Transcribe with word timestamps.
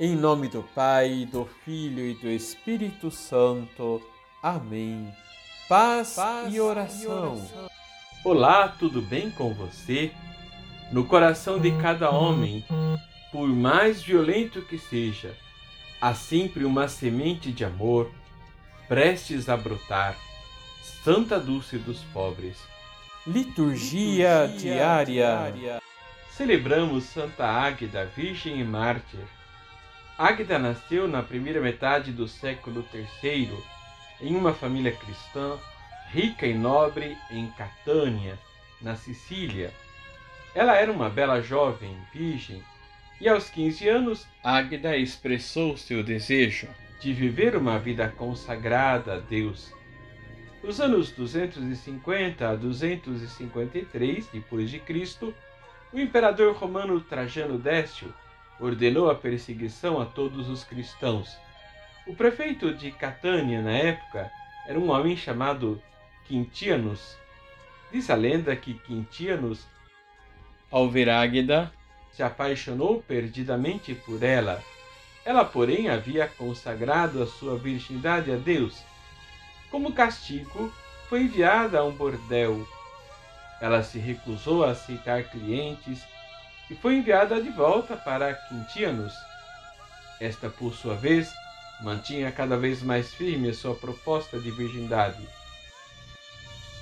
Em 0.00 0.14
nome 0.14 0.46
do 0.46 0.62
Pai, 0.62 1.28
do 1.28 1.44
Filho 1.64 2.08
e 2.08 2.14
do 2.14 2.28
Espírito 2.28 3.10
Santo. 3.10 4.00
Amém. 4.40 5.12
Paz, 5.68 6.14
Paz 6.14 6.54
e, 6.54 6.60
oração. 6.60 7.02
e 7.02 7.40
oração. 7.40 7.70
Olá, 8.22 8.68
tudo 8.68 9.02
bem 9.02 9.28
com 9.28 9.52
você? 9.52 10.12
No 10.92 11.04
coração 11.04 11.58
de 11.58 11.72
cada 11.82 12.10
homem, 12.12 12.64
por 13.32 13.48
mais 13.48 14.00
violento 14.00 14.62
que 14.62 14.78
seja, 14.78 15.36
há 16.00 16.14
sempre 16.14 16.64
uma 16.64 16.86
semente 16.86 17.50
de 17.50 17.64
amor 17.64 18.08
prestes 18.86 19.48
a 19.48 19.56
brotar. 19.56 20.16
Santa 21.02 21.40
Dulce 21.40 21.76
dos 21.76 22.04
Pobres. 22.12 22.56
Liturgia, 23.26 24.44
Liturgia 24.44 24.72
diária. 24.74 25.04
diária. 25.04 25.82
Celebramos 26.30 27.02
Santa 27.02 27.46
Águeda, 27.46 28.06
Virgem 28.14 28.60
e 28.60 28.64
Mártir 28.64 29.26
Águeda 30.18 30.58
nasceu 30.58 31.06
na 31.06 31.22
primeira 31.22 31.60
metade 31.60 32.10
do 32.10 32.26
século 32.26 32.84
III 32.92 33.56
em 34.20 34.34
uma 34.34 34.52
família 34.52 34.90
cristã 34.90 35.56
rica 36.10 36.44
e 36.44 36.54
nobre 36.54 37.16
em 37.30 37.46
Catânia, 37.52 38.36
na 38.82 38.96
Sicília. 38.96 39.72
Ela 40.56 40.74
era 40.74 40.90
uma 40.90 41.08
bela 41.08 41.40
jovem 41.40 41.96
virgem 42.12 42.60
e 43.20 43.28
aos 43.28 43.48
15 43.48 43.88
anos 43.88 44.26
Águeda 44.42 44.96
expressou 44.96 45.76
seu 45.76 46.02
desejo 46.02 46.66
de 47.00 47.12
viver 47.12 47.54
uma 47.54 47.78
vida 47.78 48.08
consagrada 48.08 49.14
a 49.14 49.18
Deus. 49.20 49.72
Nos 50.64 50.80
anos 50.80 51.12
250 51.12 52.48
a 52.48 52.56
253 52.56 54.26
depois 54.32 54.68
de 54.68 54.80
Cristo, 54.80 55.32
o 55.92 56.00
imperador 56.00 56.56
romano 56.56 57.00
Trajano 57.00 57.56
Décio 57.56 58.12
ordenou 58.60 59.10
a 59.10 59.14
perseguição 59.14 60.00
a 60.00 60.06
todos 60.06 60.48
os 60.48 60.64
cristãos. 60.64 61.36
O 62.06 62.14
prefeito 62.14 62.72
de 62.74 62.90
Catânia, 62.90 63.60
na 63.60 63.72
época, 63.72 64.30
era 64.66 64.78
um 64.78 64.90
homem 64.90 65.16
chamado 65.16 65.80
Quintianus. 66.26 67.16
Diz 67.92 68.10
a 68.10 68.14
lenda 68.14 68.54
que 68.56 68.74
Quintianus, 68.74 69.66
ao 70.70 70.88
ver 70.88 71.08
Águeda, 71.08 71.72
se 72.12 72.22
apaixonou 72.22 73.02
perdidamente 73.02 73.94
por 73.94 74.22
ela. 74.22 74.62
Ela, 75.24 75.44
porém, 75.44 75.88
havia 75.88 76.26
consagrado 76.26 77.22
a 77.22 77.26
sua 77.26 77.56
virgindade 77.56 78.32
a 78.32 78.36
Deus. 78.36 78.82
Como 79.70 79.92
castigo, 79.92 80.72
foi 81.08 81.22
enviada 81.22 81.78
a 81.78 81.84
um 81.84 81.92
bordel. 81.92 82.66
Ela 83.60 83.82
se 83.82 83.98
recusou 83.98 84.64
a 84.64 84.70
aceitar 84.70 85.24
clientes 85.24 86.02
e 86.70 86.74
foi 86.74 86.96
enviada 86.96 87.40
de 87.40 87.50
volta 87.50 87.96
para 87.96 88.34
Quintianos. 88.34 89.14
Esta, 90.20 90.50
por 90.50 90.74
sua 90.74 90.94
vez, 90.94 91.32
mantinha 91.80 92.30
cada 92.30 92.56
vez 92.56 92.82
mais 92.82 93.12
firme 93.14 93.50
a 93.50 93.54
sua 93.54 93.74
proposta 93.74 94.38
de 94.38 94.50
virgindade. 94.50 95.26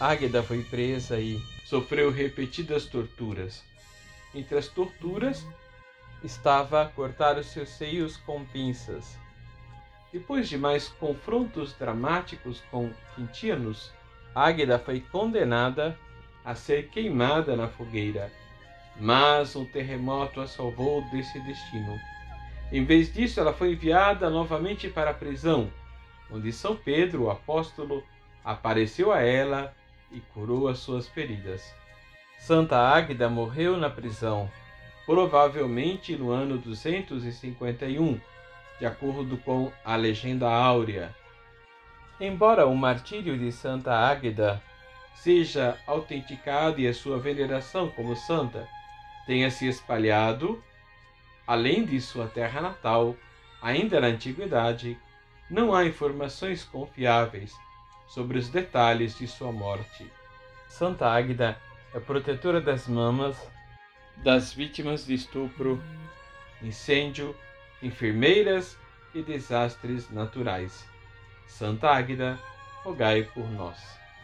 Águeda 0.00 0.42
foi 0.42 0.62
presa 0.64 1.18
e 1.20 1.40
sofreu 1.64 2.10
repetidas 2.10 2.86
torturas. 2.86 3.62
Entre 4.34 4.56
as 4.56 4.68
torturas 4.68 5.46
estava 6.22 6.90
cortar 6.94 7.36
os 7.38 7.46
seus 7.46 7.68
seios 7.68 8.16
com 8.16 8.44
pinças. 8.44 9.16
Depois 10.12 10.48
de 10.48 10.56
mais 10.56 10.88
confrontos 10.88 11.74
dramáticos 11.74 12.62
com 12.70 12.90
Quintianos, 13.14 13.92
Águeda 14.34 14.78
foi 14.78 15.00
condenada 15.00 15.98
a 16.44 16.54
ser 16.54 16.88
queimada 16.88 17.54
na 17.54 17.68
fogueira 17.68 18.32
mas 18.98 19.54
um 19.54 19.64
terremoto 19.64 20.40
a 20.40 20.46
salvou 20.46 21.02
desse 21.10 21.38
destino. 21.40 21.98
Em 22.72 22.84
vez 22.84 23.12
disso, 23.12 23.40
ela 23.40 23.52
foi 23.52 23.72
enviada 23.72 24.28
novamente 24.28 24.88
para 24.88 25.10
a 25.10 25.14
prisão, 25.14 25.72
onde 26.30 26.52
São 26.52 26.76
Pedro, 26.76 27.24
o 27.24 27.30
apóstolo, 27.30 28.04
apareceu 28.44 29.12
a 29.12 29.22
ela 29.22 29.74
e 30.12 30.20
curou 30.20 30.68
as 30.68 30.78
suas 30.78 31.08
feridas. 31.08 31.62
Santa 32.38 32.76
Águida 32.76 33.28
morreu 33.28 33.76
na 33.76 33.88
prisão, 33.88 34.50
provavelmente 35.06 36.16
no 36.16 36.30
ano 36.30 36.58
251, 36.58 38.20
de 38.78 38.86
acordo 38.86 39.36
com 39.38 39.72
a 39.84 39.96
legenda 39.96 40.48
áurea. 40.48 41.14
Embora 42.20 42.66
o 42.66 42.76
martírio 42.76 43.38
de 43.38 43.50
Santa 43.50 43.94
Águida 43.94 44.62
seja 45.14 45.78
autenticado 45.86 46.80
e 46.80 46.86
a 46.86 46.94
sua 46.94 47.18
veneração 47.18 47.88
como 47.88 48.14
santa 48.14 48.68
tenha 49.28 49.50
se 49.50 49.68
espalhado, 49.68 50.64
além 51.46 51.84
de 51.84 52.00
sua 52.00 52.26
terra 52.26 52.62
natal, 52.62 53.14
ainda 53.60 54.00
na 54.00 54.06
antiguidade, 54.06 54.98
não 55.50 55.74
há 55.74 55.84
informações 55.84 56.64
confiáveis 56.64 57.54
sobre 58.06 58.38
os 58.38 58.48
detalhes 58.48 59.18
de 59.18 59.28
sua 59.28 59.52
morte. 59.52 60.10
Santa 60.66 61.10
Águida 61.10 61.60
é 61.92 62.00
protetora 62.00 62.58
das 62.58 62.88
mamas, 62.88 63.36
das 64.16 64.54
vítimas 64.54 65.04
de 65.04 65.12
estupro, 65.12 65.78
incêndio, 66.62 67.36
enfermeiras 67.82 68.78
e 69.14 69.20
desastres 69.20 70.10
naturais. 70.10 70.86
Santa 71.46 71.90
Águida, 71.90 72.38
rogai 72.82 73.24
por 73.24 73.46
nós. 73.50 73.76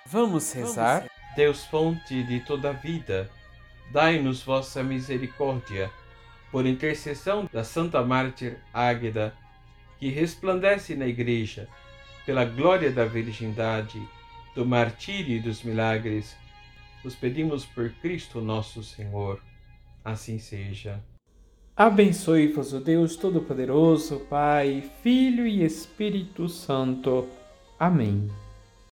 Vamos 0.07 0.51
rezar? 0.55 1.05
Deus, 1.37 1.67
fonte 1.67 2.23
de 2.23 2.41
toda 2.41 2.71
a 2.71 2.73
vida, 2.73 3.31
dai-nos 3.91 4.43
vossa 4.43 4.83
misericórdia, 4.83 5.91
por 6.51 6.67
intercessão 6.67 7.49
da 7.53 7.65
Santa 7.65 8.03
Mártir 8.03 8.59
Águeda, 8.73 9.35
que 9.99 10.09
resplandece 10.09 10.95
na 10.95 11.07
Igreja, 11.07 11.69
pela 12.25 12.45
glória 12.45 12.91
da 12.91 13.05
virgindade, 13.05 14.01
do 14.55 14.65
martírio 14.65 15.37
e 15.37 15.41
dos 15.41 15.63
milagres, 15.63 16.37
os 17.05 17.15
pedimos 17.15 17.65
por 17.65 17.91
Cristo 18.01 18.41
nosso 18.41 18.83
Senhor. 18.83 19.41
Assim 20.05 20.39
seja. 20.39 21.03
Abençoe-vos 21.77 22.73
o 22.73 22.81
Deus 22.81 23.17
Todo-Poderoso, 23.17 24.21
Pai, 24.31 24.89
Filho 25.03 25.47
e 25.47 25.65
Espírito 25.65 26.49
Santo. 26.49 27.29
Amém. 27.79 28.31